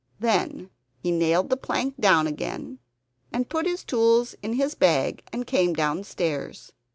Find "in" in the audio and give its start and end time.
4.41-4.53